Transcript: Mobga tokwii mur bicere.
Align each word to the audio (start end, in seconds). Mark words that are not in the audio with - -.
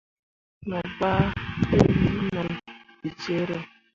Mobga 0.69 1.11
tokwii 1.69 2.15
mur 2.33 2.47
bicere. 3.01 3.57